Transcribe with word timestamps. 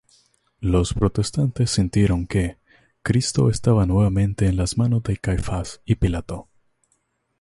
Los 0.61 0.95
protestantes 0.95 1.69
sintieron 1.69 2.25
que 2.25 2.57
"Cristo 3.03 3.51
estaba 3.51 3.85
nuevamente 3.85 4.47
en 4.47 4.57
las 4.57 4.75
manos 4.79 5.03
de 5.03 5.17
Caifás 5.17 5.83
y 5.85 5.93
Pilato". 5.93 6.47